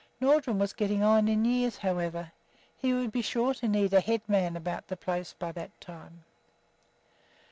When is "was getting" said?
0.57-1.03